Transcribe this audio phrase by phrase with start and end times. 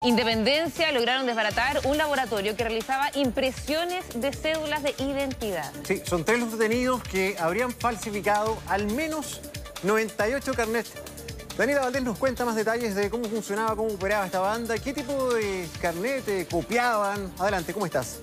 [0.00, 5.72] Independencia lograron desbaratar un laboratorio que realizaba impresiones de cédulas de identidad.
[5.82, 9.40] Sí, son tres los detenidos que habrían falsificado al menos
[9.82, 10.92] 98 carnets.
[11.56, 15.34] Daniela Valdés nos cuenta más detalles de cómo funcionaba, cómo operaba esta banda, qué tipo
[15.34, 17.32] de carnet copiaban.
[17.36, 18.20] Adelante, ¿cómo estás?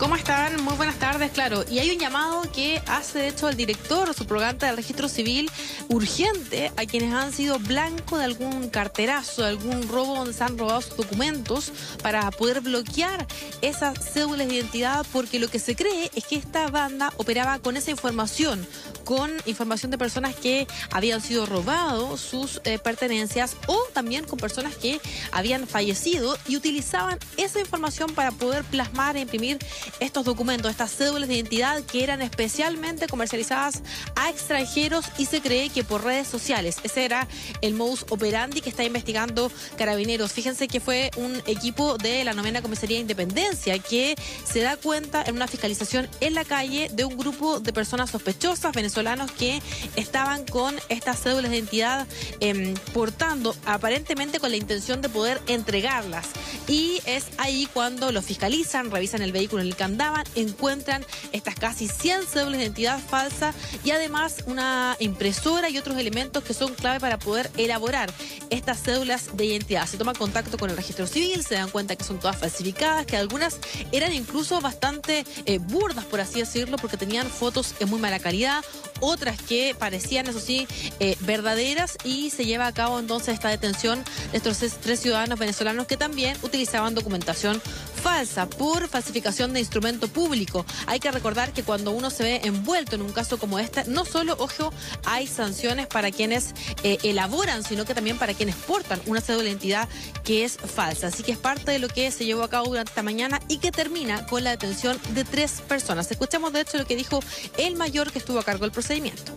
[0.00, 0.62] ¿Cómo están?
[0.64, 1.62] Muy buenas tardes, claro.
[1.68, 5.50] Y hay un llamado que hace, de hecho, el director subrogante del registro civil
[5.90, 10.56] urgente a quienes han sido blanco de algún carterazo, de algún robo donde se han
[10.56, 11.72] robado sus documentos
[12.02, 13.26] para poder bloquear
[13.60, 17.76] esas cédulas de identidad, porque lo que se cree es que esta banda operaba con
[17.76, 18.66] esa información,
[19.04, 24.76] con información de personas que habían sido robados sus eh, pertenencias o también con personas
[24.76, 25.00] que
[25.32, 29.58] habían fallecido y utilizaban esa información para poder plasmar e imprimir
[29.98, 33.82] estos documentos, estas cédulas de identidad que eran especialmente comercializadas
[34.14, 36.76] a extranjeros y se cree que por redes sociales.
[36.82, 37.26] Ese era
[37.60, 40.32] el modus operandi que está investigando Carabineros.
[40.32, 44.14] Fíjense que fue un equipo de la novena comisaría de Independencia que
[44.44, 48.72] se da cuenta en una fiscalización en la calle de un grupo de personas sospechosas
[48.72, 49.60] venezolanos que
[49.96, 52.06] estaban con estas cédulas de identidad
[52.40, 56.28] em, portando aparentemente con la intención de poder entregarlas.
[56.68, 61.88] Y es ahí cuando lo fiscalizan, revisan el vehículo en el andaban, encuentran estas casi
[61.88, 67.00] 100 cédulas de identidad falsa y además una impresora y otros elementos que son clave
[67.00, 68.12] para poder elaborar
[68.50, 69.86] estas cédulas de identidad.
[69.86, 73.16] Se toma contacto con el registro civil, se dan cuenta que son todas falsificadas, que
[73.16, 73.58] algunas
[73.92, 78.64] eran incluso bastante eh, burdas, por así decirlo, porque tenían fotos en muy mala calidad,
[79.00, 80.66] otras que parecían, eso sí,
[80.98, 85.86] eh, verdaderas y se lleva a cabo entonces esta detención de estos tres ciudadanos venezolanos
[85.86, 87.60] que también utilizaban documentación
[88.00, 90.64] falsa por falsificación de instrumento público.
[90.86, 94.04] Hay que recordar que cuando uno se ve envuelto en un caso como este, no
[94.04, 94.72] solo, ojo,
[95.04, 99.50] hay sanciones para quienes eh, elaboran, sino que también para quienes portan una cédula de
[99.50, 99.88] identidad
[100.24, 101.08] que es falsa.
[101.08, 103.58] Así que es parte de lo que se llevó a cabo durante esta mañana y
[103.58, 106.10] que termina con la detención de tres personas.
[106.10, 107.20] Escuchamos de hecho lo que dijo
[107.58, 109.32] el mayor que estuvo a cargo del procedimiento.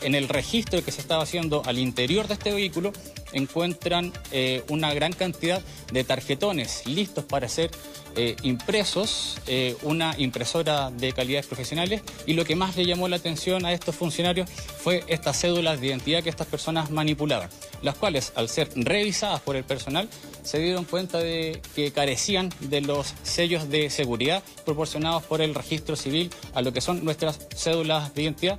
[0.00, 2.92] En el registro que se estaba haciendo al interior de este vehículo
[3.32, 5.62] encuentran eh, una gran cantidad
[5.92, 7.70] de tarjetones listos para ser
[8.16, 12.02] eh, impresos, eh, una impresora de calidades profesionales.
[12.26, 15.88] Y lo que más le llamó la atención a estos funcionarios fue estas cédulas de
[15.88, 17.48] identidad que estas personas manipulaban,
[17.82, 20.08] las cuales al ser revisadas por el personal
[20.42, 25.94] se dieron cuenta de que carecían de los sellos de seguridad proporcionados por el registro
[25.94, 28.58] civil a lo que son nuestras cédulas de identidad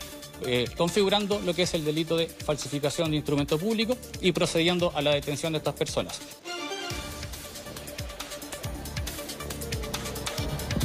[0.77, 5.01] configurando lo que es el delito de falsificación de instrumento público y procedimiento procediendo a
[5.01, 6.19] la detención de estas personas.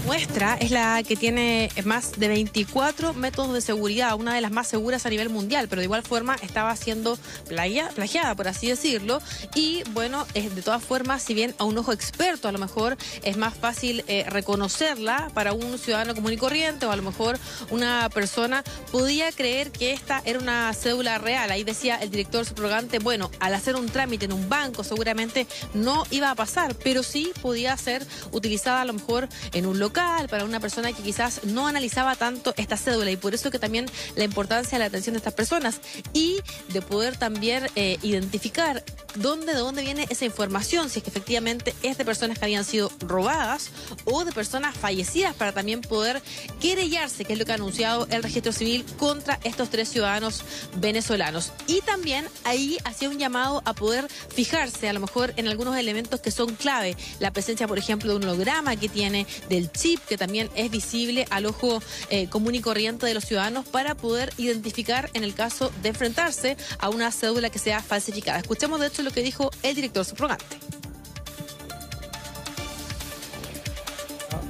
[0.04, 4.68] Nuestra es la que tiene más de 24 métodos de seguridad, una de las más
[4.68, 9.22] seguras a nivel mundial, pero de igual forma estaba siendo plagiada, por así decirlo.
[9.54, 13.38] Y bueno, de todas formas, si bien a un ojo experto a lo mejor es
[13.38, 17.38] más fácil eh, reconocerla para un ciudadano común y corriente o a lo mejor
[17.70, 18.62] una persona
[18.92, 21.50] podía creer que esta era una cédula real.
[21.50, 26.04] Ahí decía el director subrogante, bueno, al hacer un trámite en un banco seguramente no
[26.10, 29.93] iba a pasar, pero sí podía ser utilizada a lo mejor en un local
[30.28, 33.86] para una persona que quizás no analizaba tanto esta cédula y por eso que también
[34.16, 35.80] la importancia de la atención de estas personas
[36.12, 36.40] y
[36.72, 38.84] de poder también eh, identificar
[39.14, 42.64] dónde, de dónde viene esa información, si es que efectivamente es de personas que habían
[42.64, 43.70] sido robadas
[44.04, 46.20] o de personas fallecidas para también poder
[46.60, 50.42] querellarse, que es lo que ha anunciado el registro civil contra estos tres ciudadanos
[50.76, 51.52] venezolanos.
[51.66, 56.20] Y también ahí hacía un llamado a poder fijarse a lo mejor en algunos elementos
[56.20, 59.70] que son clave, la presencia por ejemplo de un holograma que tiene del
[60.08, 64.32] que también es visible al ojo eh, común y corriente de los ciudadanos para poder
[64.38, 68.38] identificar en el caso de enfrentarse a una cédula que sea falsificada.
[68.38, 70.56] Escuchemos de hecho lo que dijo el director subrogante.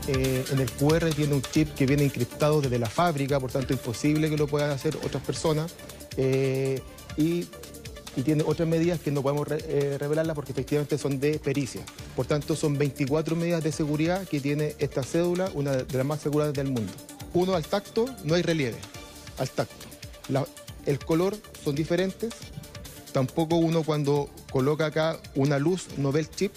[0.06, 3.73] Eh, en el QR tiene un chip que viene encriptado desde la fábrica, por tanto
[3.73, 5.73] imposible que lo puedan hacer otras personas.
[6.17, 6.81] Eh,
[7.17, 7.47] y
[8.16, 11.82] y tiene otras medidas que no podemos eh, revelarlas porque efectivamente son de pericia.
[12.14, 16.20] Por tanto, son 24 medidas de seguridad que tiene esta cédula, una de las más
[16.20, 16.93] seguras del mundo.
[17.32, 18.78] Uno, al tacto, no hay relieve,
[19.38, 19.87] al tacto.
[20.87, 22.34] el color son diferentes,
[23.12, 26.52] tampoco uno cuando coloca acá una luz no ve el chip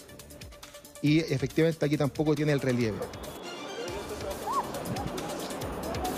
[1.01, 2.98] y efectivamente aquí tampoco tiene el relieve.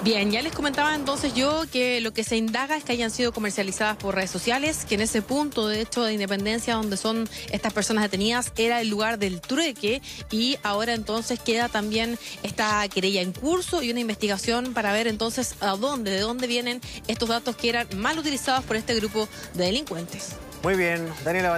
[0.02, 3.34] Bien, ya les comentaba entonces yo que lo que se indaga es que hayan sido
[3.34, 7.74] comercializadas por redes sociales, que en ese punto, de hecho, de independencia donde son estas
[7.74, 10.02] personas detenidas, era el lugar del trueque
[10.32, 15.56] y ahora entonces queda también esta querella en curso y una investigación para ver entonces
[15.60, 16.80] a dónde, de dónde vienen
[17.10, 20.30] estos datos que eran mal utilizados por este grupo de delincuentes.
[20.64, 21.52] Muy bien, Daniela